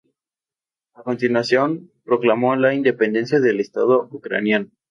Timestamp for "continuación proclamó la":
1.03-2.73